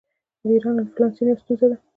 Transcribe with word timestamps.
د 0.43 0.43
ایران 0.53 0.75
انفلاسیون 0.83 1.27
یوه 1.29 1.41
ستونزه 1.43 1.67
ده. 1.69 1.77